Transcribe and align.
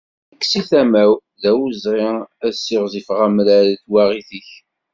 Nek, 0.33 0.43
seg 0.45 0.63
tama-w, 0.71 1.11
d 1.41 1.43
awezɣi 1.49 2.07
ad 2.45 2.53
siɣzefeɣ 2.55 3.19
amrar 3.27 3.65
i 3.73 3.75
twaɣit-ik. 3.83 4.49